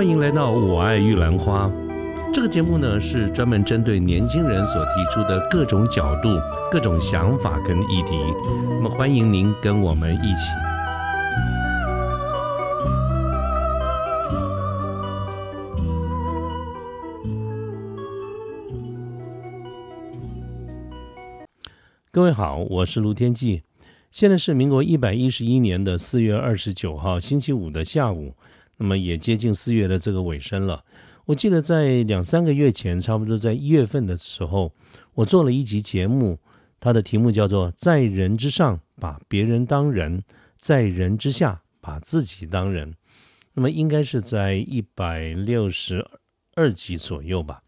[0.00, 1.66] 欢迎来到《我爱玉兰花》
[2.32, 6.30] 这个节目呢，是专门针对年轻人所提出的各种角度、
[6.72, 8.16] 各种想法跟议题。
[8.66, 10.48] 那么，欢迎您跟我们一起。
[22.10, 23.64] 各位好，我是卢天记。
[24.10, 28.34] 现在是民国一百一十一年的四月二十九号星期五的下午。
[28.82, 30.82] 那么也接近四月的这个尾声了。
[31.26, 34.72] 我记得在两三个月前，差不多在一月份的时候，
[35.12, 36.38] 我做了一集节目，
[36.80, 40.24] 它的题目叫做“在人之上把别人当人，
[40.56, 42.94] 在人之下把自己当人”。
[43.52, 46.02] 那么应该是在一百六十
[46.54, 47.62] 二集左右吧。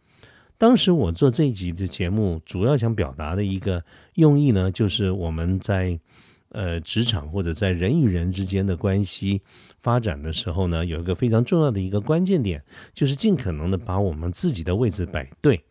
[0.56, 6.00] 当时我做这一集的节目，主要想表达的一个用意呢，就是我们在。
[6.52, 9.42] 呃，职场或者在人与人之间的关系
[9.78, 12.62] 发展的时候呢，有一个非常重要的一个关键点，
[12.94, 15.64] 就是尽可能的把我们自己的位置摆对。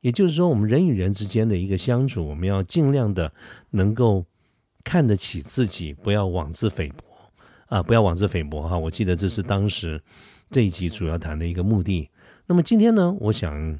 [0.00, 3.32] 也就是说，我们人与人之间的一个相处，我们要尽量的
[3.70, 4.26] 能够
[4.82, 7.04] 看得起自己，不要妄自菲薄
[7.66, 8.76] 啊，不要妄自菲薄哈。
[8.76, 10.02] 我记得这是当时
[10.50, 12.10] 这一集主要谈的一个目的。
[12.46, 13.78] 那么今天呢，我想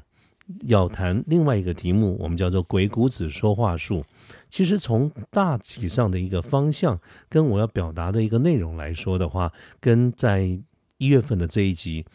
[0.63, 4.03] 要谈另外一个题目，我们叫做“鬼谷子说话术”。
[4.49, 10.41] 其实从大体上的一个方向，跟我要表达的一个内容来说的话，跟在
[10.97, 12.05] 一月份的这一集，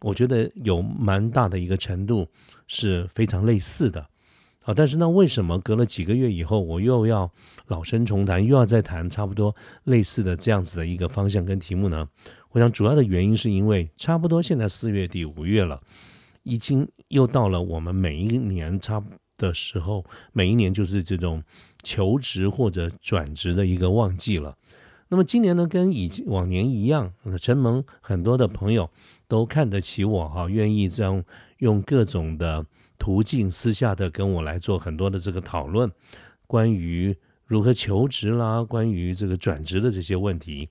[0.00, 2.26] 我觉得有蛮大的一个程度
[2.66, 4.06] 是非常类似的。
[4.60, 7.30] 好，但是呢，为什么隔了几个月以后，我又要
[7.68, 12.08] 老生重谈，又要再谈差不多类似的这样子的一个方向跟题目呢？
[12.50, 15.80] 我想主要的原因是因为差不多现在四月底五月了，
[16.46, 19.04] 已经又到了我们每一年差
[19.36, 21.42] 的时候，每一年就是这种。
[21.86, 24.58] 求职或者转职的一个旺季了。
[25.06, 28.90] 那么今年呢，跟以往年一样，承蒙很多的朋友
[29.28, 31.22] 都看得起我哈，愿意这样
[31.58, 32.66] 用各种的
[32.98, 35.88] 途径私下的跟我来做很多的这个讨论，
[36.48, 40.68] 关于如何求职啦，关于这个转职的这些问题。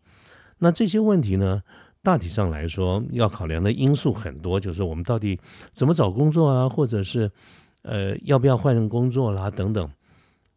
[0.58, 1.64] 那这些问题呢，
[2.06, 5.40] 大体上来说要考量的因素很多，就是我们到底
[5.74, 7.30] 怎么找工作啊，或者是
[7.82, 9.92] 呃要不要换工作啦等等。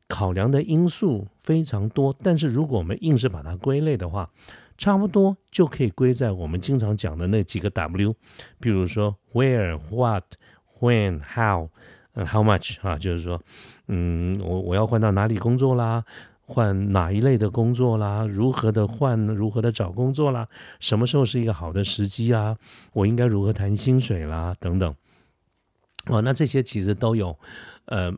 [0.09, 4.31] 考量的因素非常多，但是如果我们硬是把它归类的话，
[4.79, 8.15] 差不多就可以归在我们经常讲的那几个 W，
[8.61, 10.25] 比如说 Where、What、
[10.81, 11.69] When、How、
[12.15, 13.41] How much 啊，就是说，
[13.89, 16.05] 嗯，我我要换到哪里工作啦，
[16.49, 20.49] 换哪一类的工作啦，如何的换，如何的找工作啦，
[20.81, 22.57] 什么时候是一个好的时机啊？
[22.93, 24.93] 我应该如何谈薪水啦，等等。
[26.07, 27.39] 哦，那这些其实都有，
[27.85, 28.13] 呃。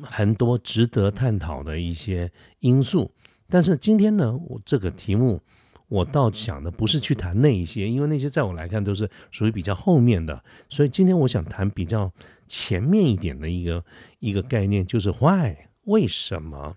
[0.00, 2.30] 很多值得探讨的一些
[2.60, 3.10] 因素，
[3.48, 5.40] 但是今天呢，我这个题目
[5.88, 12.12] 我倒想的不是去谈那一些，因为那些在我来看都是属于比较后面的，所以今天我想谈比较
[12.46, 13.84] 前面一点的一个
[14.20, 15.52] 一个概念，就是 why
[15.86, 16.76] 为什么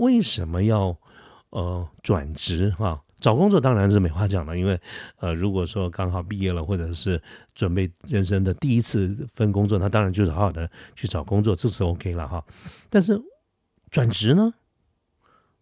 [0.00, 0.96] 为什么要
[1.50, 3.00] 呃转职哈？
[3.20, 4.80] 找工作当然是没话讲了，因为，
[5.18, 7.20] 呃，如果说刚好毕业了，或者是
[7.54, 12.42] 准备人生的第一次份工作，那当然就是好好的去找工作，这是 OK 了哈。
[12.88, 13.20] 但是
[13.90, 14.54] 转职呢？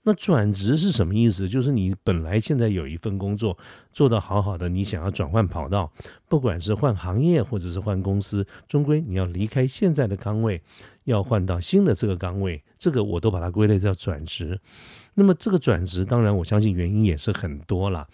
[0.04, 1.48] 那转职是什么意思？
[1.48, 3.58] 就是你本来现在有一份工作
[3.92, 5.92] 做得好好的，你想要转换跑道，
[6.28, 10.62] 不管是换行业或者是换公司，终归你要离开现在的岗位，
[11.08, 14.60] 要换到新的这个岗位，这个我都把它归类叫转职。
[15.14, 18.06] 那么这个转职，当然我相信原因也是很多了，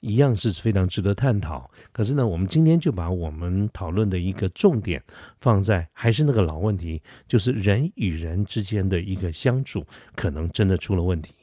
[0.00, 1.70] 一样是非常值得探讨。
[1.92, 5.02] 可是呢，我们今天就把我们讨论的一个重点
[5.40, 9.84] 放在还是那个老问题，就是人与人之间的一个相处，
[10.14, 11.34] 可能真的出了问题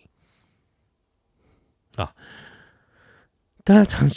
[1.95, 2.13] 啊！
[3.63, 4.07] 大家常。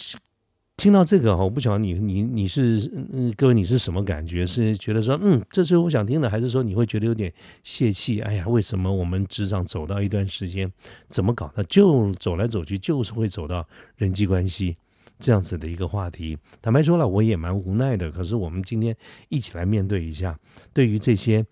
[0.83, 4.45] 听到这个哈，我不晓得你你你是嗯，各位你是什么感觉？
[4.45, 7.33] 是觉得说嗯，这是我想听的，还是说你会觉得有点
[7.63, 8.21] 泄气？
[8.21, 10.69] 哎呀，为什么我们职场走到一段时间，
[11.09, 11.63] 怎么搞的？
[11.63, 13.65] 就走来走去，就是会走到
[13.95, 14.77] 人际关系
[15.21, 16.37] 这样子的一个话题。
[16.61, 18.11] 坦白说了，我也蛮无奈的。
[18.11, 18.93] 可是我们今天
[19.29, 20.37] 一起来面对一下，
[20.73, 21.47] 对于这些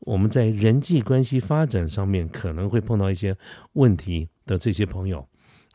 [0.00, 3.36] 我们在人际关系发展上面可能会碰到一些
[3.74, 5.24] 问题的这些朋友。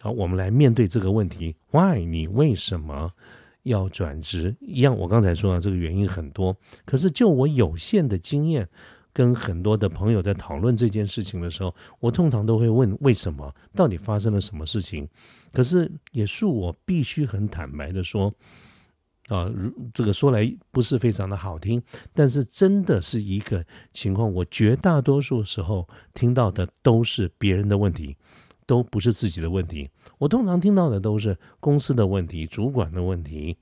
[0.07, 2.05] 好，我们来面对这个问题：Why？
[2.05, 3.11] 你为什么
[3.63, 4.55] 要转职？
[4.61, 6.55] 一样，我刚才说的这个原因很多。
[6.85, 8.69] 可是就我有限的经验，
[9.11, 13.53] 跟很多的朋友在讨论这件事情的时候，我通常都会问：为什么？
[13.75, 15.05] 到底发生了什么事情？
[15.51, 18.33] 可是也是我必须很坦白的说，
[19.27, 21.83] 啊，如这个说来不是非常的好听，
[22.13, 24.33] 但是真的是一个情况。
[24.33, 28.15] 我绝大多数时候听到的都是别人的问题。
[28.67, 33.57] 都不是自己的问题，我通常听到的都是公司的问题、主管的问题，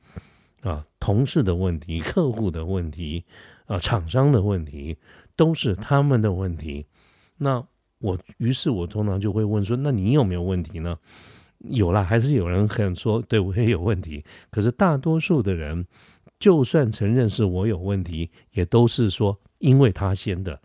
[0.62, 3.24] 啊，同事的问题、 客户的问题、
[3.68, 4.98] 啊，厂商的问题，
[5.36, 6.86] 都是他们的问题。
[7.38, 7.64] 那
[8.00, 10.98] 我于是我通常就会问说：那你有没有问题呢？
[11.60, 14.24] 有啦，还是有人很说对我也有问题。
[14.50, 15.86] 可是大多数的人，
[16.40, 20.60] 就算承认是我有问题，也都是说因为他先的，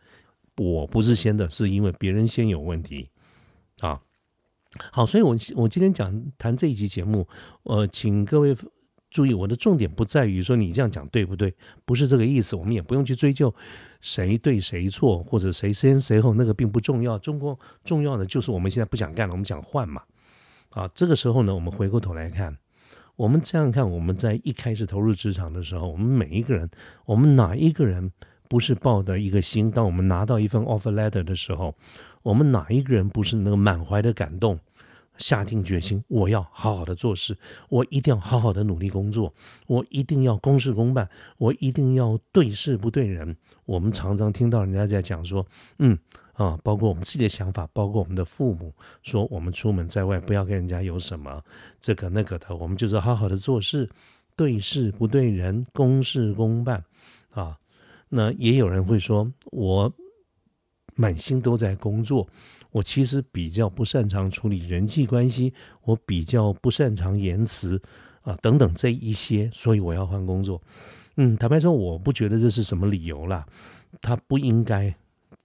[0.57, 3.09] 我不是先的，是因为别人先有问题。
[4.93, 7.27] 好，所以我我今天讲谈这一集节目，
[7.65, 8.55] 呃，请各位
[9.11, 11.53] 注意，我的重点不在于说你这样讲对不对，
[11.85, 12.55] 不是这个意思。
[12.55, 13.53] 我们也不用去追究
[14.01, 17.19] 谁对谁错，或者谁先谁后，那个并不重要。
[17.19, 20.03] 中国重要的就是我们现在不想干了，我们想换嘛。
[20.71, 22.57] 啊，这个时候呢，我们回过头来看，
[23.17, 26.71] 我们这样看，我们在一开始投入职场的时候，我们每一个人，
[27.07, 28.13] 我们哪一个人
[28.49, 29.69] 不是抱的一个心？
[29.69, 31.75] 当我们拿到一份 offer letter 的时候，
[32.23, 34.59] 我们哪一个人不是那个满怀的感动，
[35.17, 37.37] 下定决心，我要好好的做事，
[37.69, 39.33] 我一定要好好的努力工作，
[39.67, 41.09] 我一定要公事公办，
[41.39, 43.37] 我一定要对事不对人。
[43.65, 45.47] 我们常常听到人家在讲说，
[45.79, 45.99] 嗯。
[46.35, 48.73] 啊，包括我们自己的想法，包括我们的父母
[49.03, 51.45] 说，我们出门在外不要跟人家有什么
[51.83, 53.87] 这个那个的，我们就是好好的做事，
[54.37, 56.83] 对事不对人，公事公办
[57.33, 57.59] 啊。
[58.09, 59.93] 那也有人会说，我
[61.01, 62.29] 满心都在工作，
[62.71, 65.55] 我其实比较不擅长处理人际关系，
[65.85, 67.81] 我比较不擅长言辞
[68.23, 70.61] 啊等等这一些，所以我要换工作。
[71.17, 73.47] 嗯，坦白说，我不觉得这是什么理由啦，
[74.03, 74.95] 他不应该。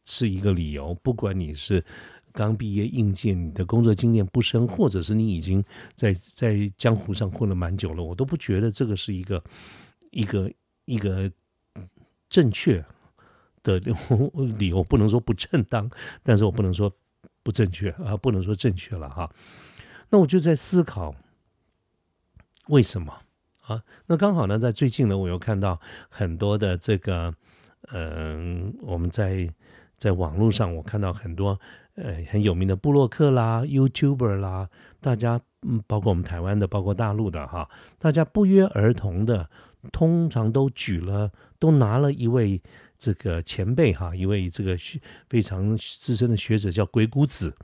[0.07, 1.84] 是一个理由，不管你是
[2.31, 5.63] 刚毕业应届，你的工作经验不深，或者是你已经
[5.96, 9.44] 在在江湖上混了蛮久了，我都不觉得这个是一个
[10.12, 10.51] 一个
[10.86, 11.31] 一个
[12.30, 12.86] 正确
[13.65, 13.77] 的
[14.57, 14.81] 理由。
[14.81, 15.89] 不能说不正当，
[16.23, 16.89] 但是我不能说
[17.44, 19.29] 不正确啊，不能说正确了哈。
[20.09, 21.13] 那我就在思考
[22.67, 23.12] 为什么
[23.67, 23.83] 啊？
[24.06, 27.35] 那刚好呢，在最近呢，我又看到很多的这个，
[27.91, 29.50] 嗯，我们在。
[29.97, 31.57] 在网络上，我看到很多
[31.95, 34.69] 呃很有名的布洛克啦、YouTuber 啦，
[35.00, 39.50] 大家嗯，包括我们台湾的，包括大陆的哈，大家不约而同的，
[39.94, 42.62] 通常都举了，都拿了一位
[43.06, 44.75] 这个前辈哈，一位这个
[45.30, 47.56] 非常资深的学者叫鬼谷子，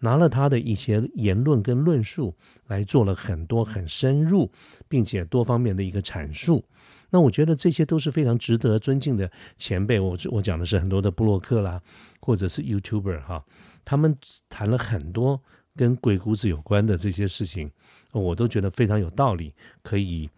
[0.00, 2.36] 拿了他的一些言论跟论述
[2.66, 4.52] 来做了很多很深入，
[4.90, 6.62] 并且多方面的一个阐述。
[7.08, 9.98] 那我觉得这些都是非常值得尊敬的前辈。
[9.98, 11.80] 我我讲的是很多的布洛克啦，
[12.20, 13.42] 或者是 YouTuber 哈，
[13.82, 14.14] 他们
[14.50, 15.42] 谈了很多
[15.74, 17.70] 跟鬼谷子有关的这些事情，
[18.12, 20.28] 我都觉得非常有道理，可以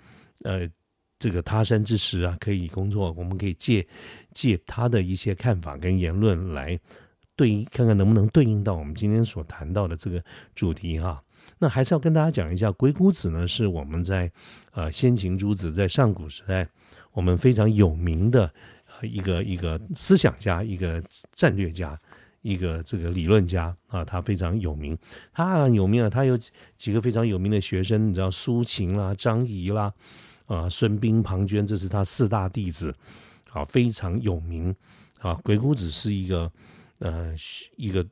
[0.45, 0.71] 呃
[1.23, 3.87] 这个他山之石啊，可以工作，我们可以借
[4.33, 6.77] 借他的一些看法跟言论来
[7.37, 10.21] 对应，看看能不能对应到我们今天所谈到的这个
[10.57, 11.23] 主题哈。
[11.61, 14.29] 那还是要跟大家讲一下，鬼谷子呢是我们在
[14.73, 16.67] 呃先秦诸子在上古时代
[17.13, 18.53] 我们非常有名的
[19.03, 21.01] 一个一个思想家、一个
[21.37, 21.97] 战略家、
[22.41, 24.99] 一个这个理论家啊，他非常有名。
[25.33, 26.37] 他很有名啊，他有
[26.77, 29.93] 几个非常有名的学生，你知道苏秦啦、张仪啦、
[30.55, 32.95] 啊孙膑、庞涓，这是他四大弟子
[33.53, 34.75] 啊，非常有名
[35.21, 35.35] 啊。
[35.45, 36.53] 鬼谷子是一个
[36.99, 37.35] 呃
[37.77, 38.07] 一个。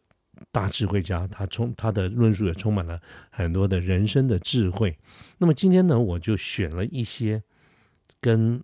[0.50, 2.98] 大智慧家，他充他的论述也充满了
[3.30, 4.96] 很多的人生的智慧。
[5.36, 7.42] 那么今天呢，我就选了一些
[8.22, 8.62] 跟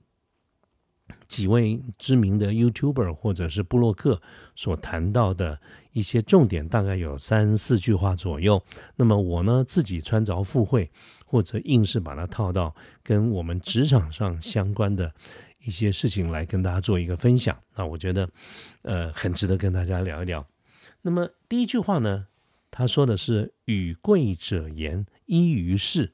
[1.28, 4.20] 几位知名的 YouTuber 或者是布洛克
[4.54, 5.60] 所谈到的
[5.92, 8.62] 一些重点，大概有三四句话左右。
[8.96, 10.90] 那么我呢自己穿着附会，
[11.24, 15.12] 或者硬是把它套到跟我们职场上相关的
[15.64, 17.56] 一些事情来跟大家做一个分享。
[17.74, 18.28] 那我觉得
[18.82, 20.46] 呃很值得跟大家聊一聊。
[21.02, 22.26] 那么第一句话呢，
[22.70, 26.12] 他说的是“与贵者言，依于事”。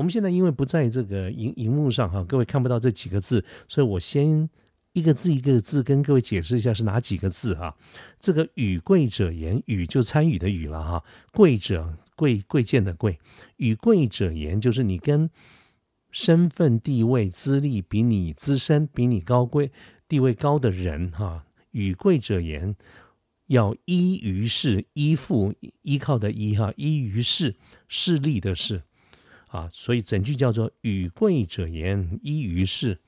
[0.00, 4.48] 我们现在因为不在这个荧荧幕上哈，各位看不到这几个字，所以我先
[4.94, 7.76] 一个字一个字跟各位解释一下是哪几个字哈。
[8.18, 11.04] 这个“与贵者言”，“与”就参与的“与”了哈
[11.34, 13.18] ，“贵者”贵贵贱的“贵
[13.58, 15.28] ”，“与贵者言”就是你跟
[16.10, 19.70] 身份地位资历比你资深、比你高贵、
[20.08, 22.74] 地位高的人哈，“与贵者言”。
[23.48, 25.52] 要依于事，依附
[25.82, 27.56] 依靠的依哈，依于事
[27.88, 28.84] 势力的事
[29.50, 32.98] 啊，所以整句叫做与贵者言，依于事。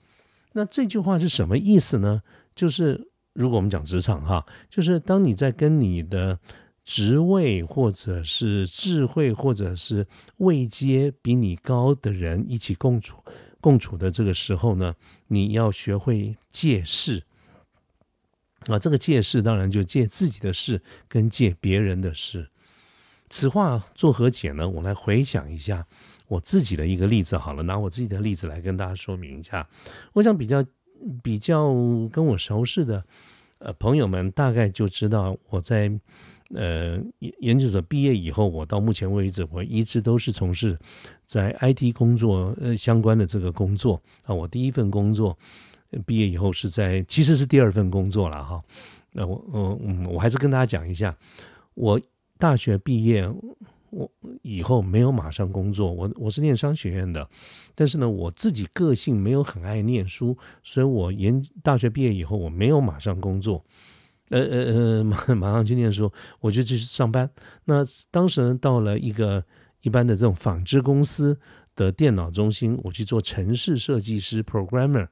[0.52, 2.22] 那这句话是什么意思呢？
[2.54, 6.38] 就是如果我们讲职场哈，就是当你在跟你的
[6.84, 10.06] 职位或者是智慧或者是
[10.38, 13.16] 位阶比你高的人一起共处
[13.60, 14.94] 共处的这个时候呢，
[15.28, 17.22] 你要学会借势。
[18.66, 22.48] 啊，这个借势当然就借自己的事跟借别人的事。
[23.28, 24.68] 此话作何解呢？
[24.68, 25.86] 我来回想一下，
[26.32, 29.68] 我自己的一个例子好了，拿我自己的例子来跟大家说明一下。
[30.14, 30.64] 我想比较
[31.22, 31.66] 比较
[32.10, 33.04] 跟我熟识的
[33.58, 35.92] 呃朋友们，大概就知道我在
[36.54, 40.78] 呃研研究所毕业以后，我到目前为止，我一直都是从事
[41.26, 44.34] 在 IT 工作呃相关的这个工作啊。
[44.34, 45.36] 我第一份工作
[46.06, 48.62] 毕业以后是在，其实是第二份工作了哈。
[49.12, 49.44] 那我
[49.84, 51.14] 嗯，我还是跟大家讲一下，
[51.74, 52.00] 我
[52.38, 53.30] 大学毕业。
[53.92, 57.28] 我以后没有马上工作，我我是念商学院的，
[57.74, 63.62] 但是呢，我自己个性没有很爱念书，所以我研大学毕业以后我没有马上工作，
[64.30, 67.28] 呃呃呃，马马上去念书，我就去上班。
[67.66, 69.44] 那当时呢，到了一个
[69.82, 71.38] 一般的这种纺织公司
[71.76, 75.08] 的电脑中心，我去做城市设计师 （programmer）。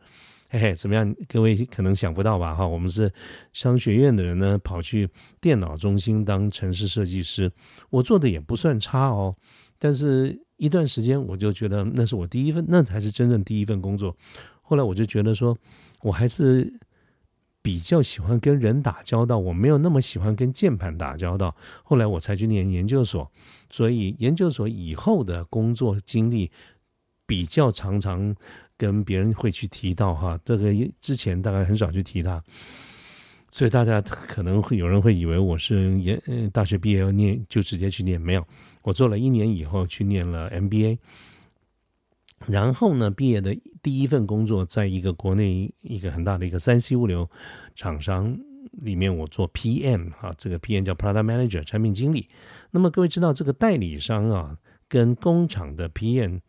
[0.53, 1.15] 嘿嘿，怎么样？
[1.29, 2.53] 各位可能想不到吧？
[2.53, 3.13] 哈，我们是
[3.53, 5.09] 商学院的人呢，跑去
[5.41, 7.53] 电脑中心当城市设计师，
[7.89, 9.37] 我做的也不算差哦。
[9.79, 14.17] 但是一段时间，我就觉得那是我第一份，那才是真正第一份工作。
[14.61, 15.57] 后来我就觉得说，
[16.03, 16.81] 我还是
[17.63, 21.55] 比较喜欢跟人打交道，我没有那么喜欢跟键盘打交道。
[21.85, 23.31] 后来我才去念研究所，
[23.71, 26.51] 所以研究所以后的工作经历
[27.25, 28.35] 比较常常。
[28.81, 30.73] 跟别人会去提到哈，这个
[31.03, 32.43] 之前大概很少去提他，
[33.53, 36.19] 所以大家可能会有人会以为我是研
[36.51, 38.47] 大学毕业要念就直接去念，没有，
[38.81, 40.97] 我做了一年以后去念了 MBA，
[42.47, 47.29] 然后呢，毕业的第一份工作在一个国内一个很大的一个三 C 物流
[47.75, 48.35] 厂商
[48.81, 52.31] 里面，我做 PM 哈，这个 PM 叫 Product Manager 产品经理。
[52.71, 54.57] 那么各位知道这个代理商啊，
[54.89, 56.41] 跟工厂的 PM。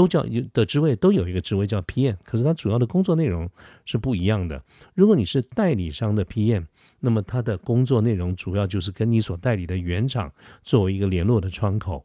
[0.00, 3.46] 都叫有的职位都有一个职位叫 PM，可是它主要的工作内容
[3.84, 4.62] 是不一样的。
[4.94, 6.64] 如果你是代理商的 PM，
[7.00, 12.02] 那么他的工作内容主要就是跟你所代理的原厂作为一个联络的窗口，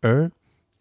[0.00, 0.30] 而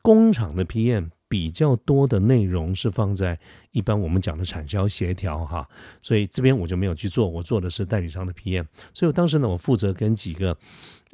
[0.03, 3.39] 工厂的 PM 比较多的内容是放在
[3.72, 5.67] 一般我们讲的产销协调哈，
[6.03, 8.67] 所以这边我就没有去做，我做的是代理商的 PM。
[8.93, 10.55] 所以我当时呢，我负责跟几个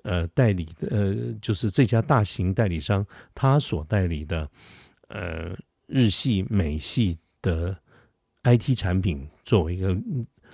[0.04, 4.50] 呃代理呃，就是这家大型代理商他所代理的。
[5.10, 7.78] 呃，日系、美系的
[8.44, 9.96] IT 产品作为一个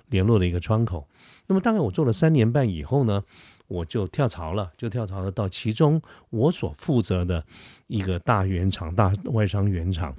[0.08, 1.08] 联络的一个窗口。
[1.48, 3.24] 那么大概我做了三年半以后呢，
[3.68, 7.46] 我就跳槽了，就跳槽了到其中我所负责的
[7.88, 10.16] 一个大原厂、大外商原厂，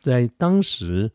[0.00, 1.10] 在当时。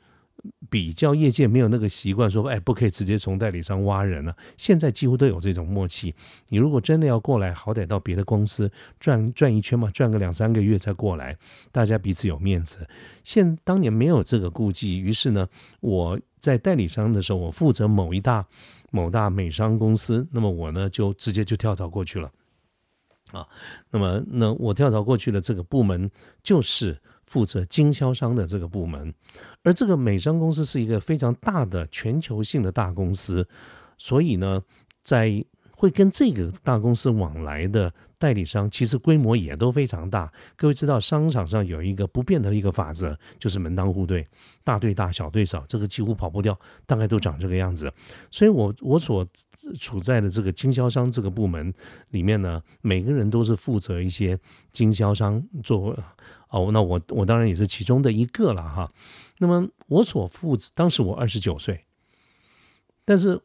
[0.70, 4.36] 比较业界没有那个习惯，说哎，不可以直接从代理商挖人了。
[4.58, 6.16] 现在几乎都有这种默契。
[6.48, 11.38] 你如果真的要过来，好歹到别的公司转转一圈嘛，转个两三个月再过来，
[11.72, 12.88] 大家彼此有面子。
[13.24, 15.48] 现当年没有这个顾忌，于是呢，
[15.80, 18.46] 我在代理商的时候，我负责某一大
[18.92, 22.32] 某大美商公司，那么我呢就直接就跳槽过去了。
[23.32, 23.48] 啊，
[23.92, 26.10] 那么那我跳槽过去的这个部门
[26.42, 26.98] 就是。
[27.32, 29.14] 负责经销商的这个部门，
[29.64, 33.48] 而这个美商公司是一个非常大的全球性的大公司，
[33.98, 34.62] 所以呢，
[35.02, 40.30] 在会跟这个大公司往来的代理商，其实规模也都非常大。
[40.58, 44.28] 各位知道，商场上有一个不变的一个法则，就是门当户对，
[44.66, 47.90] 大对大，小对少，这个几乎跑不掉，大概都长这个样子。
[48.30, 49.26] 所以，我我所
[49.80, 51.74] 处在的这个经销商这个部门
[52.10, 54.38] 里面呢，每个人都是负责一些
[54.74, 55.98] 经销商做。
[56.52, 58.92] 哦，那我我当然也是其中的一个了哈。
[59.40, 61.86] 那么我所负责，当时我二十九岁，
[63.04, 63.42] 但是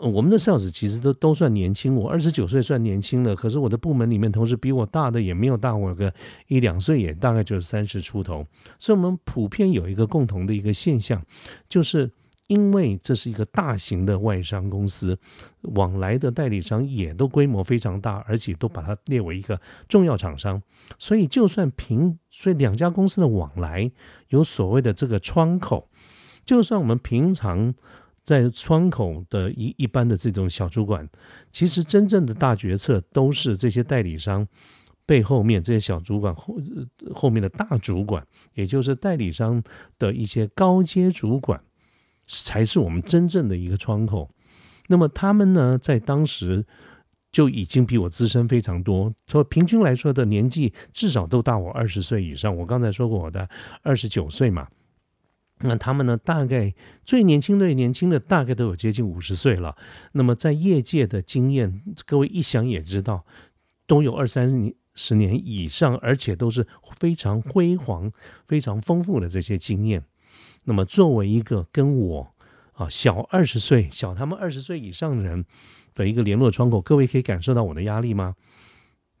[0.00, 3.36] 我们的 sales 其实都都算年轻，我二十九岁算年轻了。
[3.36, 6.12] 可是我的部门里面同事比我大的也没有大我个
[6.48, 8.46] 一两岁，也大概就是三十出头。
[8.78, 11.24] 所以，我们普遍有一个共同的一个现象，
[11.68, 12.10] 就是。
[12.50, 15.16] 因为这是一个大型的外商公司，
[15.62, 20.60] 往来的代理商也都规模非常大，而且都把它列为一个重要厂商。
[20.98, 23.88] 所以，就算平，所以两家公司的往来
[24.30, 25.88] 有所谓的这个窗口，
[26.44, 27.72] 就算我们平常
[28.24, 31.08] 在窗口的一一般的这种小主管，
[31.52, 34.44] 其实真正的大决策都是这些代理商
[35.06, 36.56] 背后面这些小主管后
[37.14, 39.62] 后面的大主管，也就是代理商
[40.00, 41.62] 的一些高阶主管。
[42.30, 44.30] 才是我们真正的一个窗口。
[44.86, 46.64] 那么他们呢，在当时
[47.32, 52.56] 就已经比我资深非常多，说平均来说的年纪至少都大我二十岁以上。
[52.56, 53.48] 我刚才说过我的
[53.82, 54.68] 二十九岁嘛，
[55.60, 59.76] 那他们呢，大概最年轻最年轻的大概都有接近五十岁了。
[60.12, 63.24] 那么在业界的经验，各位一想也知道，
[63.86, 66.66] 都有二三十十年以上，而且都是
[66.98, 68.10] 非常辉煌、
[68.44, 70.02] 非常丰富的这些经验。
[70.64, 72.34] 那么，作为一个跟我
[72.72, 75.44] 啊小二十岁、小他们二十岁以上的人
[75.94, 78.34] 的一个联络窗口，各位可以感受到我的压力吗？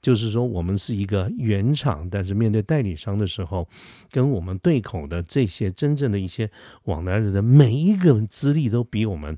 [0.02, 3.68] 就是说，我们是一个原厂，但是面对代理商的时候，
[4.10, 6.50] 跟我们对口的这些真正的一些
[6.84, 9.36] 往来人的每一个资历都比我们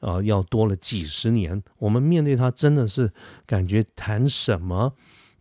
[0.00, 1.62] 啊要多了几十年。
[1.78, 3.10] 我们面对他真的是
[3.46, 4.92] 感觉谈什么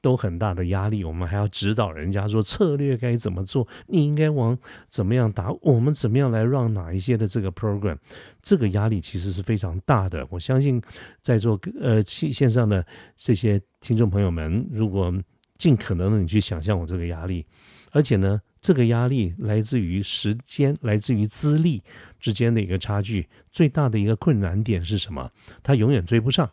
[0.06, 4.56] 都很大的压力，我们还要指导人家说策略该怎么做，你应该往
[4.88, 7.98] 怎么样打，我们怎么样来让哪一些的这个 program，
[8.44, 10.24] 这个压力其实是非常大的。
[10.30, 10.80] 我相信
[11.24, 12.86] 在座呃线线上的
[13.18, 13.60] 这些。
[13.82, 15.14] 听众朋友们，如果
[15.60, 17.46] 尽可能的你去想象我这个压力，
[17.92, 21.84] 而且呢，这个压力来自于时间，来自于资历
[22.20, 25.30] 之间的一个差距，最大的一个困难点是什么？
[25.62, 26.50] 他永远追不上。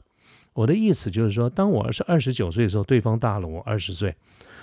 [0.54, 4.16] 我的意思就是说，当我是二十九岁的时候，对方大了我二十岁，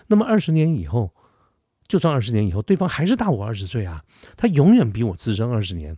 [0.07, 1.13] 那么二十年以后，
[1.87, 4.03] 就算二十年以后，对方还是大我二十岁啊，
[4.37, 5.97] 他永远比我资深二十年。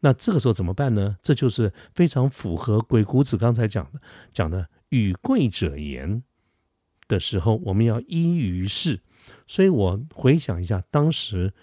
[0.00, 1.16] 那这个时候怎么办呢？
[1.22, 4.00] 这就是非常符合鬼谷子刚才讲的
[4.32, 4.68] 讲的。
[4.88, 6.22] 与贵者言
[7.08, 9.00] 的时候，我们要依于事。
[9.48, 11.54] 所以我回想一下，当时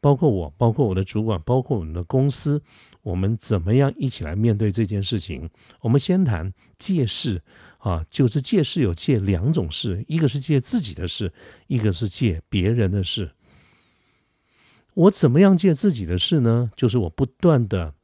[0.00, 2.60] 包括我、包括我的主管、包括我们的公司，
[3.04, 5.48] 我们怎么样一起来面对这件事情？
[5.80, 7.40] 我们先谈借势
[7.78, 11.32] 啊，就是借势有借两种事，一个是借自己的事，
[11.68, 13.30] 一个是借别人的事。
[14.94, 16.72] 我怎么样借自己的事呢？
[16.76, 17.94] 就是我不断的。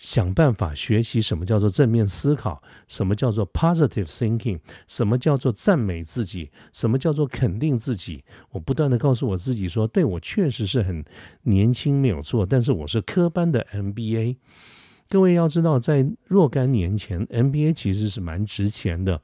[0.00, 8.24] 想办法学习什么叫做正面思考，什么叫做 positive thinking，什么叫做赞美自己，什么叫做肯定自己。
[8.50, 11.04] 我不断的告诉我自己说，对我确实是很
[11.42, 14.36] 年轻没有错，但是我是科班的 MBA。
[15.06, 19.20] 各位要知道，在若干年前，MBA 其实是蛮值钱的。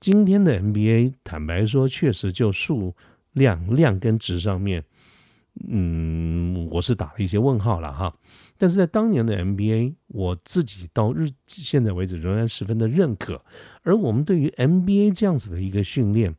[0.00, 2.94] 今天的 MBA，坦白说，确实就数
[3.32, 4.82] 量量跟值上面。
[5.68, 8.14] 嗯，我是打了一些问号了哈，
[8.58, 13.42] 但是在当年的 MBA，我自己到日现在为止仍然十分的认可。
[13.82, 16.36] 而我们对于 MBA 这样子的一个训练，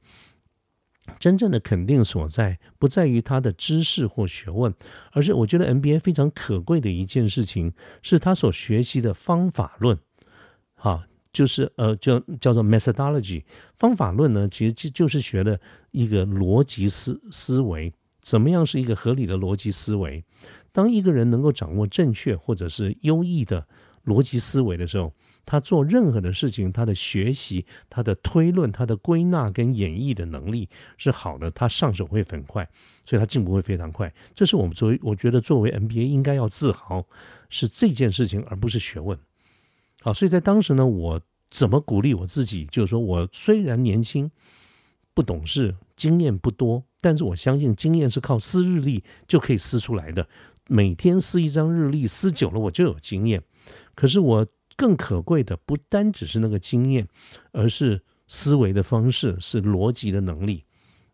[1.20, 4.74] 真正的肯定所在，不在于他的知识或学问，
[5.12, 9.98] 而是我觉得 MBA 非常可贵的一件事情，是他所学习的方法论。
[10.76, 13.44] 哈，就是呃，叫叫做 methodology
[13.78, 17.92] 方法论呢，其实就就是学的一个逻辑思思维。
[18.28, 20.22] 怎么样是一个合理的逻辑思维？
[20.74, 23.66] 当一个人能够掌握正确或者是优异的
[24.04, 25.14] 逻辑思维的时候，
[25.46, 32.70] 他做任何的事情，他的学习、他的推论、他的归纳跟演绎的能力是好的，他上手会很快，
[33.06, 34.14] 所以他进步会非常快。
[34.36, 37.06] 这是我们作为，我觉得作为 MBA 应该要自豪
[37.48, 39.18] 是这件事情，而不是学问。
[40.02, 42.66] 好，所以在当时呢，我怎么鼓励我自己？
[42.66, 44.30] 就是说我虽然年轻。
[45.14, 50.28] 不懂事，经验不多，但是我相信经验是靠撕日历就可以撕出来的。
[50.68, 53.42] 每天撕一张日历，撕久了我就有经验。
[53.96, 57.08] 可是我更可贵的不单只是那个经验，
[57.54, 60.66] 而是思维的方式，是逻辑的能力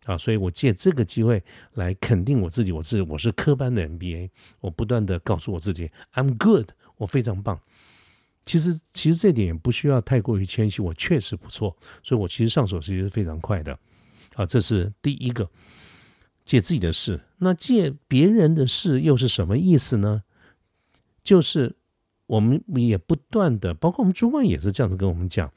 [0.04, 0.18] 啊！
[0.18, 1.40] 所以我借这个机会
[1.74, 7.60] 来肯定我自己，我自己我是科班的 MBA，我不断的告诉我自己，I'm good，我非常棒。
[8.44, 13.78] 其实其实这点也不需要太过于谦虚，我确实不错，所以我其实上手其实是非常快的。
[14.34, 15.48] 啊，这是第一个
[16.44, 20.22] 借自己的事，那借别人的事又是什么意思呢？
[21.22, 21.74] 就是
[22.26, 25.50] 我们也不断的，包括我们主管也是这样子跟我们讲，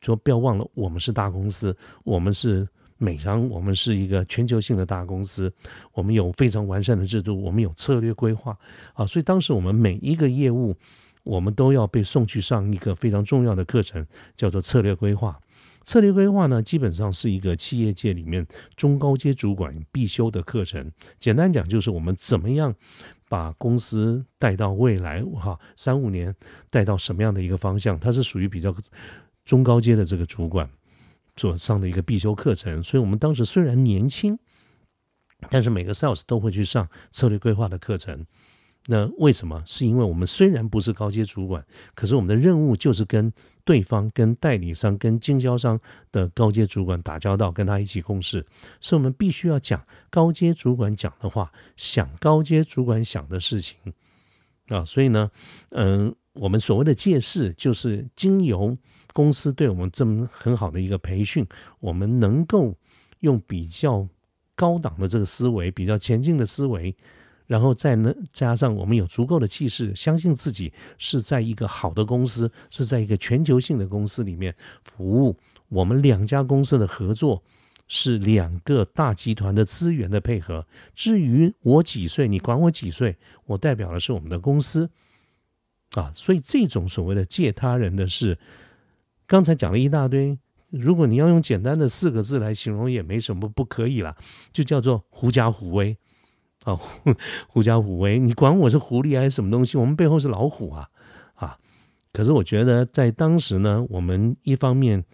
[0.00, 5.52] 说不要忘了，我们是大公司，我们是美商，我们是一个全球性的大公司，
[5.92, 8.56] 我们有非常完善的制度，我们有策略规划
[8.94, 10.76] 啊，所以当时我们每一个业务，
[11.24, 15.40] 我们都要被送去上一个非常重要的课程，叫做策略规划。
[15.90, 20.88] 策略规划呢，基本上是一个企业界里面中高阶主管必修的课程。
[21.18, 22.72] 简单讲，就是我们怎么样
[23.28, 26.32] 把公司带到未来，哈，三五年
[26.70, 27.98] 带到什么样的一个方向？
[27.98, 28.72] 它是属于比较
[29.44, 30.70] 中高阶的这个主管
[31.34, 32.80] 所上的一个必修课程。
[32.80, 34.38] 所以，我们当时虽然年轻，
[35.48, 38.24] 但是每个 sales 都会去上策略规划的课程。
[38.86, 39.60] 那为什么？
[39.66, 43.30] 是因为我们虽然不是高阶主管，可是我们的任务就是跟
[43.70, 45.78] 对方、跟代理商、跟经销商
[46.10, 48.44] 的高阶主管打交道，跟他一起共事，
[48.80, 49.80] 所以我们必须要讲
[50.10, 53.78] 高阶主管讲的话，想高阶主管想的事情
[54.66, 54.84] 啊。
[54.84, 55.30] 所以呢，
[55.68, 58.76] 嗯，我们所谓的借势，就是经由
[59.12, 61.46] 公司对我们这么很好的一个培训，
[61.78, 62.74] 我们能够
[63.20, 64.08] 用比较
[64.56, 66.96] 高档的这个思维，比较前进的思维。
[67.50, 75.36] 然后再呢，加上我们有足够的气势，相信自己是在一个好的公司，是在一个全球性的公司里面服务。
[75.68, 77.42] 我们两家公司的合作
[77.88, 80.64] 是两个大集团的资源的配合。
[80.94, 84.88] 至于我几岁，你管我几岁，我代表的是我们的公司
[85.94, 86.12] 啊。
[86.14, 88.38] 所以这种所谓的借他人的事，
[89.26, 94.16] 刚才讲了一大堆，如果你要用简单的四个字来形容，也没什么不可以啦，
[94.52, 95.96] 就叫做狐假虎威
[96.74, 96.80] 啊，
[97.48, 98.18] 狐假虎威。
[98.18, 99.76] 你管我是狐狸还是什么东西？
[99.78, 100.88] 我们背后是老虎啊
[101.34, 101.58] 啊！
[102.12, 105.04] 可是我觉得在当时呢，我们一方面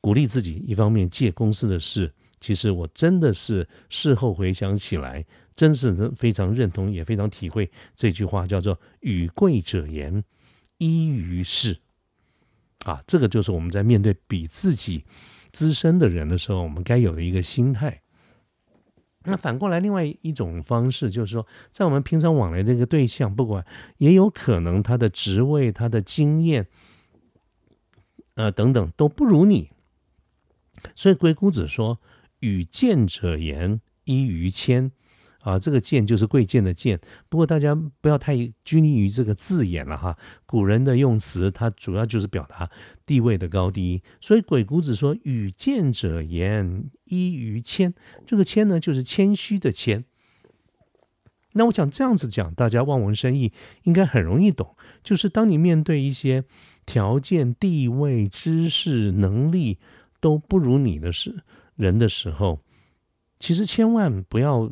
[0.00, 2.12] 鼓励自己，一方面借公司的事。
[2.40, 10.24] 其实我真的是事后回想起来，真是非常认同，也非常体会这句话，叫做“与贵者言，
[10.78, 11.76] 依于事”。
[12.86, 15.04] 啊，这个就是我们在面对比自己
[15.52, 18.00] 资深的人的时候，我们该有的一个心态。
[19.24, 23.64] 那反过来，另外一种方式就是说，在我们平常往来这个对象，不管
[23.98, 26.66] 也有可能他的职位、他的经验，
[28.34, 29.70] 呃等等都不如你，
[30.94, 31.98] 所以鬼谷子说。
[32.42, 34.92] 与见者言，依于谦。
[35.42, 37.00] 啊，这个贱就是贵贱的贱。
[37.28, 40.16] 不过大家不要太拘泥于这个字眼了哈。
[40.46, 42.70] 古人的用词，它主要就是表达
[43.06, 44.02] 地位的高低。
[44.20, 47.94] 所以鬼谷子说：“与贱者言，依于谦。”
[48.26, 50.04] 这个谦呢，就是谦虚的谦。
[51.52, 54.76] 那我想这样子讲，大家望文生义，应该很容易懂。
[55.02, 56.44] 就是当你面对一些
[56.86, 59.78] 条件、地位、知识、能力
[60.20, 61.42] 都不如你的事。
[61.76, 62.60] 人的时候，
[63.38, 64.70] 其实千万不要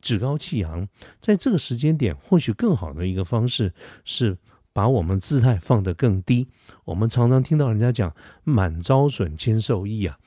[0.00, 0.88] 趾高气扬。
[1.20, 3.72] 在这个时间点，或许更好的一个方式
[4.04, 4.36] 是
[4.72, 6.48] 把我们姿态放得更低。
[6.84, 10.18] 我们常常听到人家讲“满招损，谦受益”啊，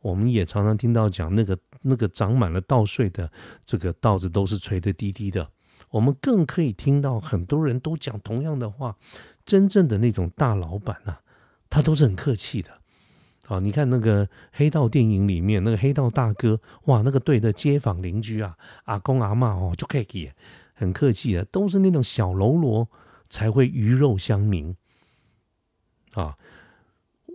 [0.00, 3.30] 我们也常常听到讲那个那个长满了稻穗的
[3.64, 5.48] 这个稻子都是垂得低低的。
[5.90, 8.96] 我们更可以听到很多人都讲同样的话，
[9.44, 11.16] 真正的那种大老板呐，
[11.70, 12.75] 他都是很客气的。
[13.48, 20.32] 啊，你看那个黑道电影里面那个黑道大哥，哇，那个对的街坊邻居啊，阿公阿妈哦，就客气
[20.74, 22.88] 很客气的，都是那种小喽啰
[23.28, 24.76] 才会鱼肉乡民。
[26.12, 26.36] 啊，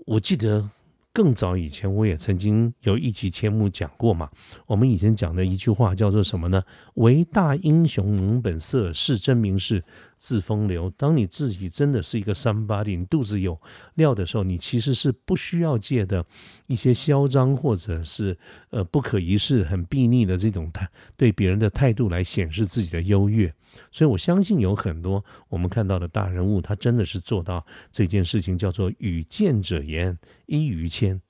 [0.05, 0.69] 我记得。
[1.13, 4.29] 更早以前，我也曾经有一集节目讲过嘛。
[4.65, 6.63] 我们以前讲的一句话叫做什么呢？
[6.93, 9.83] 为大英雄能本色，是真名士
[10.17, 10.89] 自风流。
[10.91, 13.59] 当你自己真的是一个三八你肚子有
[13.95, 16.25] 料的时候，你其实是不需要借的
[16.67, 18.37] 一些嚣张或者是
[18.69, 23.53] 呃不可一世、很睥睨的这种态对别人的态度来显示自己的优越。
[23.91, 31.21] 所以我相信有很多我们看到的大人物，他真的是做到这件事情，叫做与见者言，一于谦。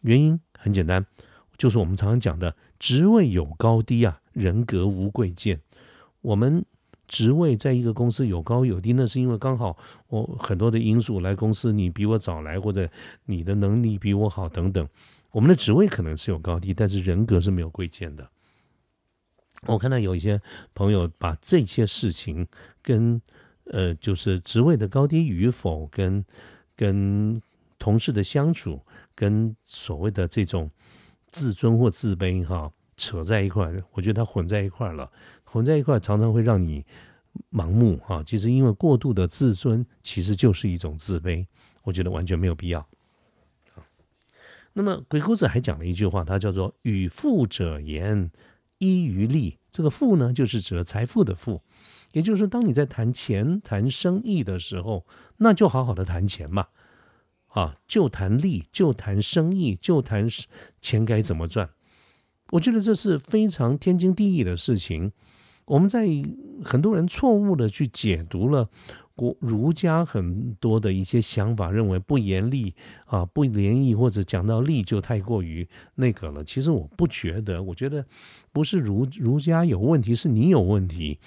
[0.00, 1.04] 原因很简单，
[1.58, 5.60] 就是我们常常讲的职位有高低啊，人格无贵贱。
[6.22, 6.64] 我们
[7.06, 9.76] 职位在一个公司有高有低，那是因为刚好
[10.08, 12.88] 我很多的因素来公司，你比我早来，或者
[13.24, 14.88] 你的能力比我好等等。
[15.32, 18.28] 我们的职位可能是有高低，但是人格是没有贵贱的。
[19.66, 20.40] 我看到有一些
[20.74, 22.46] 朋友把这些事情
[22.82, 23.20] 跟
[23.64, 26.24] 呃，就是职位的高低与否，跟
[26.74, 27.40] 跟
[27.78, 28.80] 同事的相处，
[29.14, 30.68] 跟所谓的这种
[31.30, 35.08] 自尊或自卑哈扯在一块儿，我觉得它混在一块儿了，
[35.44, 36.84] 混在一块儿常常会让你
[37.52, 38.24] 盲目哈。
[38.26, 41.46] 其实因为过度的自尊，其实就是一种自卑，
[41.82, 42.84] 我觉得完全没有必要。
[44.72, 48.30] 那么鬼谷子还讲了一句话，他叫做“与富者言”。
[48.80, 51.62] 依于利，这个富呢，就是指财富的富，
[52.12, 56.66] 也就是说，当你在谈钱、谈生意的时候，那就好好的谈钱嘛，
[57.48, 60.26] 啊，就谈利，就谈生意，就谈
[60.80, 61.70] 钱该怎么赚。
[62.50, 65.12] 我觉得这是非常天经地义的事情。
[65.66, 66.08] 我们在
[66.64, 68.68] 很多人错误的去解读了。
[69.20, 76.42] 国儒家很多的一些想法，认为不严厉啊，不廉义，或者讲到利就太过于那个了。
[76.42, 78.02] 其实我不觉得，我觉得
[78.50, 81.18] 不是儒儒家有问题，是你有问题。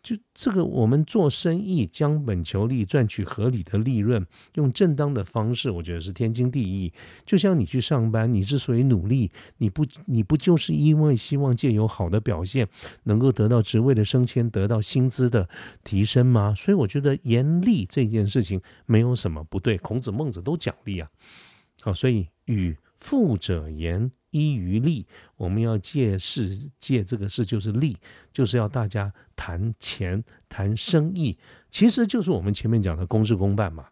[0.00, 6.92] 就这个，我们做生意，将本求利，赚取合理的利润，用正当的方式，我觉得是天经地义。
[7.26, 12.66] 就像你去上班，你之所以努力，你不你不就是因为希望借由好的表现，
[13.02, 15.48] 能够得到职位的升迁，得到薪资的
[15.82, 16.54] 提升吗？
[16.56, 21.10] 所以我觉得严厉这件事情没有什么不对，孔子孟子都讲利啊。
[21.80, 24.10] 好，所以与富者言。
[24.30, 27.96] 依于利，我们要借事借这个事就是利，
[28.32, 31.38] 就是要大家谈钱谈生意，
[31.70, 33.86] 其实就是我们前面讲的公事公办嘛。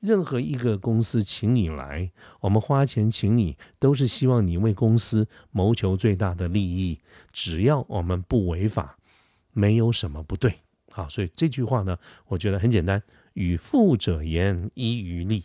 [0.00, 7.00] 任何一个公司请你来，我们花钱请你，都是希望你为公司谋求最大的利益。
[7.32, 8.98] 只要我们不违法，
[9.52, 10.54] 没有什么不对。
[10.92, 15.44] 好，所以这句话呢，我觉得很简单：与富者言，依于利。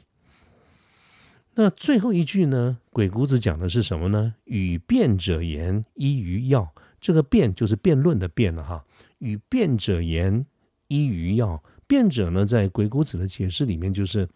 [1.62, 2.80] 那最后一句呢？
[2.89, 4.34] 鬼谷子讲的是什么呢？
[4.45, 6.74] 与辩者言，依于要。
[7.00, 8.84] 这个辩就是辩论的辩了哈。
[9.19, 10.43] 与辩者言，
[10.88, 11.63] 依于要。
[11.86, 14.28] 辩者呢，在鬼谷子的解释里面，就是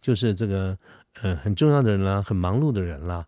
[0.00, 0.76] 就是这个
[1.22, 3.24] 呃很重要的人啦，很忙碌的人啦，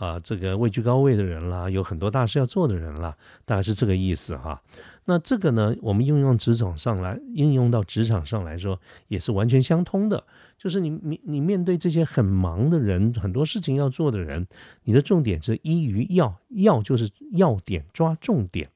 [0.00, 4.62] 啊，这个位居高位的人啦，有很多大事要做的人啦，大概是这个意思哈。
[5.04, 10.24] 那这个呢，我们应用职场上来，应用到职场上来说，也是完全相通的。
[10.56, 14.46] 就是你你你面对这些很忙的人，很多事情要做的人，
[14.84, 18.70] 你的重点是依于要要就是要点抓重点。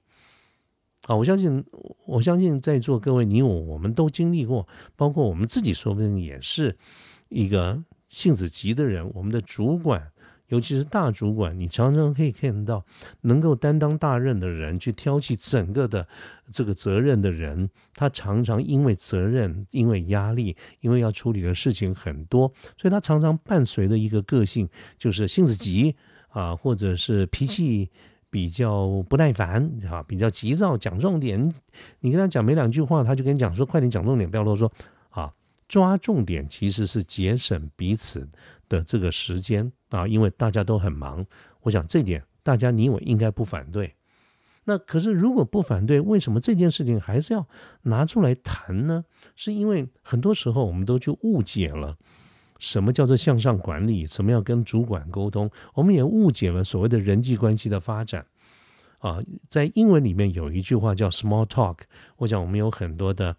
[1.06, 1.64] 啊，我相信
[2.04, 6.76] 我相信在座各位你我我们都经历过，包括我们自己说不定也是
[7.30, 10.10] 一个性子急的人，我们的主管。
[10.48, 12.84] 尤其是大主管，你常常可以看到
[13.22, 16.06] 能够担当大任的人，去挑起整个的
[16.52, 25.96] 这个责任的人，他常常因为责任、因为压力、因为要处理的事情很多，所以他常常伴随的一个个性就是性子急
[26.28, 27.90] 啊，或者是脾气
[28.28, 31.52] 比较不耐烦啊，比较急躁，讲重点。
[32.00, 34.70] 你跟他讲没两句话，他就跟你讲说：“快点讲重点，不要啰嗦。”
[35.08, 35.32] 啊，
[35.68, 38.28] 抓重点其实是节省彼此。
[38.74, 41.24] 的这个时间啊，因为大家都很忙，
[41.62, 43.94] 我想这点大家你我应该不反对。
[44.64, 47.46] 那可是如果不反对，为什么这件事情还是要
[47.82, 49.04] 拿出来谈呢？
[49.36, 51.96] 是因为很多时候我们都去误解了
[52.58, 58.24] 什么叫做向上管理，什么要跟主管沟通，我们也误解了所谓的人际关系的发展
[58.98, 59.18] 啊。
[59.50, 61.78] 在英文里面有一句话叫 “small talk”，
[62.16, 63.36] 我想我们有很多的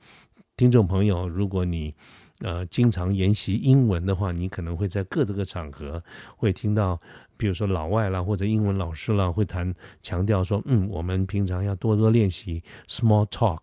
[0.55, 1.95] 听众朋友，如果你
[2.39, 6.03] 呃，经常研习英文的话，你可能会在各这个场合
[6.35, 6.99] 会听到，
[7.37, 13.61] 比如说老外啦，或者英文老师啦，会谈强调说，嗯，我们平常要多多练习 small talk。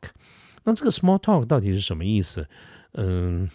[0.64, 2.48] 那这个 small talk 到底是什么意思？
[2.94, 3.50] 嗯，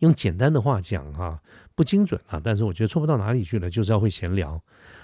[0.00, 1.40] 用简单的话讲哈，
[1.74, 4.60] 不精准啊，但是我觉得错不到哪里去了，就是要会闲聊。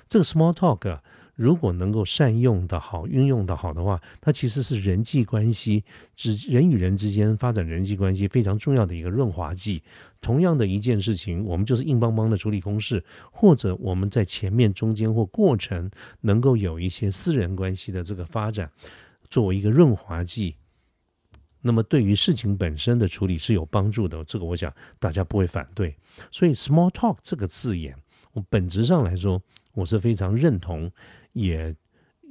[0.08, 0.98] 这个 small talk。
[1.38, 5.84] 如果能够善用的好，运用的好的话，它其实是人际关系
[6.16, 9.80] 之人与人之间发展人际关系非常重要的一个润滑剂。
[10.20, 15.88] 同样的一件事情，我们就是硬邦邦的处理公式，或者我们在前面、中间或过程
[16.22, 18.68] 能够有一些私人关系的这个发展，
[19.30, 20.56] 作为一个润滑剂，
[21.60, 24.24] 那么对于事情本身的处理是有帮助的。
[24.24, 25.94] 这个我想大家不会反对。
[26.32, 27.94] 所以 “small talk” 这个字眼，
[28.32, 29.40] 我本质上来说，
[29.72, 30.90] 我是非常认同。
[31.32, 31.74] 也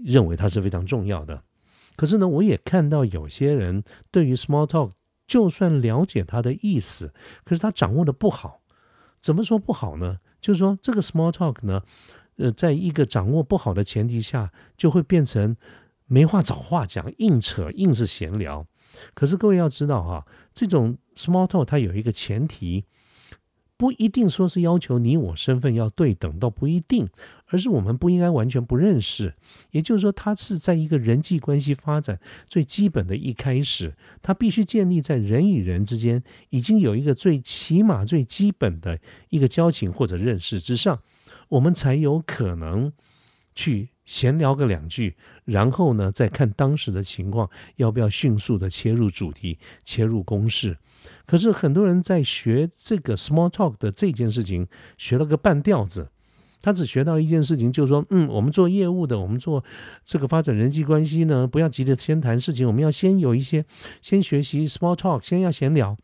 [0.06, 1.44] 认为它是非常重要的，
[1.96, 4.92] 可是呢，我也看到有些人对于 small talk，
[5.26, 8.62] 就算了解它的意思，可是他掌握的不好。
[9.22, 10.20] 怎么说不好呢？
[10.40, 11.82] 就是说这个 small talk 呢，
[12.38, 15.58] 呃，在一个掌握不好的前提下，就会变成
[16.06, 18.66] 没话找话讲，硬扯，硬是闲聊。
[19.14, 22.86] 可是各位要知道哈，这种 small talk 它有一个前提。
[23.80, 27.08] 不一定说是要求你我身份要对等，倒不一定，
[27.50, 29.34] 而是我们不应该完全不认识。
[29.72, 41.02] 也就是说，它是在一个人际关系发展最基本的一开始，它必须建立在人与人之间已经有一个最起码最基本的一个交情或者认识之上，
[41.50, 42.92] 我们才有可能
[43.56, 50.78] 去闲聊个两句，然后呢，再看当时的情况要不要迅速的切入主题，切入公式。
[51.26, 56.10] 可是很多人在学这个 small talk 的这件事情，学了个半吊子。
[56.62, 59.64] 他只学到一件事情，就是说，嗯，我们做业务的，我们做
[60.04, 63.64] 这个发展人际关系呢，不要急着先谈事情，我们要先有一些，
[64.02, 65.96] 先学习 small talk，先要闲聊。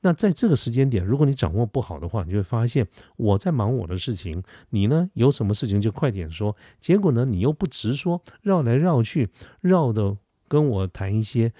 [0.00, 6.54] 那在这个时间点，如果你掌握不好的话，你就会发现我在忙我的事情，你呢有什么事情就快点说。
[6.80, 10.16] 结果呢，你又不直说，绕来绕去，绕的
[10.48, 11.52] 跟我谈一些。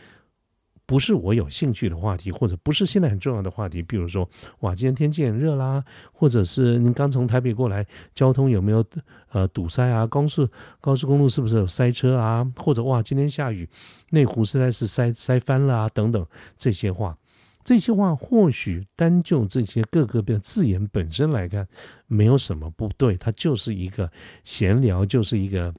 [0.86, 4.28] 不是我有兴趣的话题，或者不是现在很重要的话题，比如说，
[4.60, 8.84] 哇，今天天气很热啦，或者是您刚从台北过来，交通有没有
[9.30, 10.06] 呃堵塞啊？
[10.06, 10.46] 高速
[10.80, 12.46] 高速公路是不是有塞车啊？
[12.56, 13.68] 或者哇，今天下雨，
[14.10, 16.26] 内湖实在是塞塞翻了啊，等等
[16.58, 17.16] 这些话，
[17.64, 21.66] 这些话或许单就这些各个的字眼本身来看，
[22.06, 24.12] 没有什么不对，它就是一个
[24.44, 25.74] 闲聊，就是一个。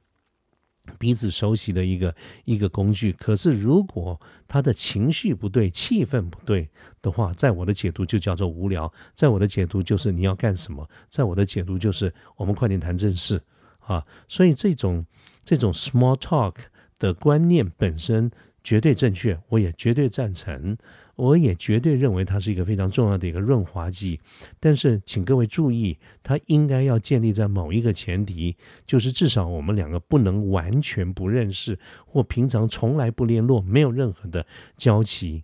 [0.97, 6.69] 彼此熟悉的一个一个工具，可是如果他的情绪不对、气氛不对
[7.01, 13.41] 的话，在我的解读就叫做无聊，在我的解读就是你要干什么，在我的解读就是我们快点谈正事
[13.79, 14.05] 啊！
[14.27, 15.05] 所以这种
[15.43, 16.55] 这种 small talk
[16.97, 18.31] 的观念本身
[18.63, 20.77] 绝对正确，我也绝对赞成。
[21.15, 24.19] 我也绝对认为它是一个非常重要的一个润滑剂，
[24.59, 35.43] 但是请各位注意，它应该要建立在某一个前提，就是至少我们两个不能完全不认识，或平常从来不联络，没有任何的交集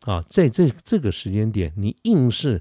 [0.00, 0.24] 啊。
[0.28, 2.60] 在这这个时间点，你硬是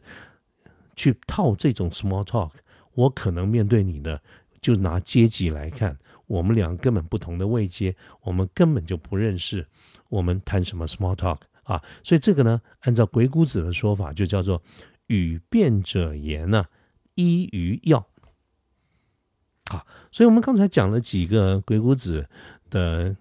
[0.96, 2.52] 去套这种 small talk，
[2.94, 4.22] 我可能面对你的，
[4.62, 5.98] 就拿阶级来看，
[6.28, 9.66] 我们俩根本不同的位阶，我们根本就不认识，
[10.10, 11.40] 我们谈什么 small talk？
[11.64, 14.62] 啊，所以这个呢，按照鬼谷子的说法，就叫做
[15.08, 16.66] 与辩者言呢，
[17.16, 18.00] 依于要。
[19.70, 22.28] 好，所以我们刚才讲了几个鬼谷子
[22.70, 23.16] 的。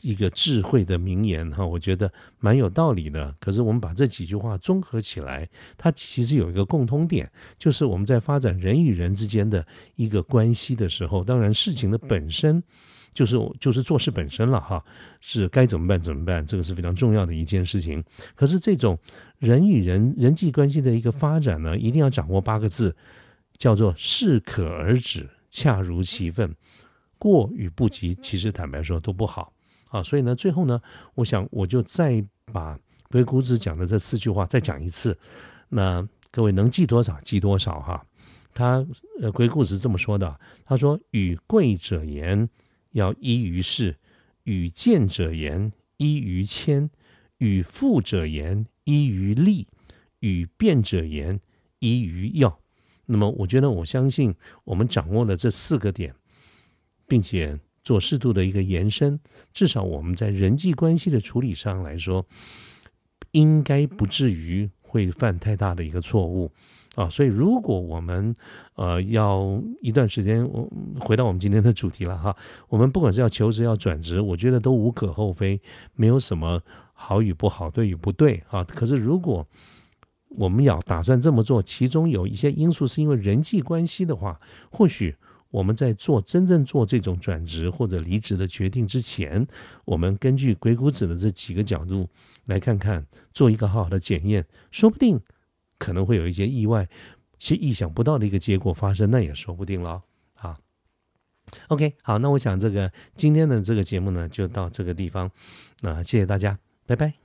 [0.00, 3.34] 一个智慧的名言哈，我觉得蛮有道理的。
[3.40, 12.62] 可是我们把这几句话综合起来，它其实有一个共通点，就是我们在发展人与人之间的一个关系的时候，当然事情的本身
[13.14, 14.84] 就是就是做事本身了哈，
[15.20, 18.02] 是该怎么办怎么办，这个是非常重要的一件事情。
[18.34, 18.98] 可是这种
[19.38, 22.94] 人与人人际关系的一个发展呢，一定要掌握八个字，
[23.56, 26.54] 叫做适可而止，恰如其分，
[27.18, 29.52] 过与不及，其实坦白说都不好。
[29.90, 30.80] 啊，所以呢，最后呢，
[31.14, 32.76] 我想我就再把
[33.10, 35.16] 鬼谷子讲的这四句话再讲一次，
[35.68, 38.04] 那各位能记多少记多少哈。
[38.52, 38.84] 他
[39.20, 42.48] 呃，鬼谷子这么说的，他说：“与贵者言，
[42.94, 43.92] 要依于事；
[44.42, 46.88] 与贱者言，依于谦；
[47.38, 49.66] 与富者言，依于利；
[50.18, 51.38] 与辩者言，
[51.78, 52.58] 依于要。”
[53.06, 56.14] 那么，我觉得我相信我们掌握了这四个点，
[57.06, 57.60] 并且。
[57.84, 59.20] 做适度的一个延伸，
[59.52, 62.26] 至少我们在人际关系的处理上来说，
[63.32, 66.50] 应该不至于会犯太大的一个错误
[66.94, 67.08] 啊。
[67.08, 68.34] 所以，如果我们
[68.74, 70.68] 呃要一段时间，我
[71.00, 72.36] 回到我们今天的主题了哈，
[72.68, 75.60] 我们不管是要求职要转职，我觉得都无可厚非，
[75.94, 76.60] 没有什么
[76.92, 78.64] 好与不好、对与不对啊。
[78.64, 79.46] 可是，如果
[80.28, 85.14] 我们要打算这么做，其中有一些因素是因为人际关系的话，或许。
[85.50, 89.46] 我们在做真正做这种转职或者离职的决定之前，
[89.84, 92.08] 我们根据鬼谷子的这几个角度
[92.46, 95.20] 来看看，做一个好好的检验，说不定
[95.84, 96.88] 可能会有一些意外、
[97.38, 100.02] 是意想不到的一个结果发生，那也说不定了
[100.34, 100.58] 啊。
[101.68, 105.30] OK，好，那我想这个今天的这个节目呢，就到这个地方，
[105.82, 107.23] 那谢谢大家，拜拜。